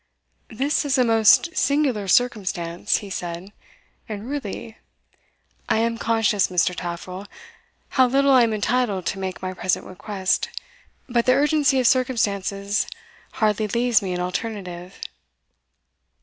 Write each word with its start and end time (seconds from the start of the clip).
"This 0.49 0.83
is 0.83 0.97
a 0.97 1.03
most 1.03 1.55
singular 1.55 2.07
circumstance," 2.07 2.97
he 3.05 3.11
said, 3.11 3.53
"and 4.09 4.27
really" 4.27 4.77
"I 5.69 5.77
am 5.77 5.99
conscious, 5.99 6.47
Mr. 6.47 6.75
Taffril, 6.75 7.27
how 7.89 8.07
little 8.07 8.31
I 8.31 8.41
am 8.41 8.51
entitled 8.51 9.05
to 9.05 9.19
make 9.19 9.43
my 9.43 9.53
present 9.53 9.85
request, 9.85 10.49
but 11.07 11.27
the 11.27 11.33
urgency 11.33 11.79
of 11.79 11.85
circumstances 11.85 12.87
hardly 13.33 13.67
leaves 13.67 14.01
me 14.01 14.11
an 14.13 14.21
alternative." 14.21 14.99